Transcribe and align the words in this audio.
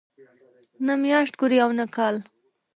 نه 0.85 0.93
میاشت 1.01 1.33
ګوري 1.39 1.57
او 1.65 1.71
نه 1.79 1.85
کال. 1.95 2.15